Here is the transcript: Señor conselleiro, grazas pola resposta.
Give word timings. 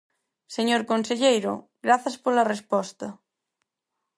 Señor 0.55 0.81
conselleiro, 0.91 1.53
grazas 1.85 2.15
pola 2.23 2.47
resposta. 2.53 3.07